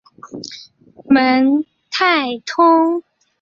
[1.13, 3.03] 蒙泰通。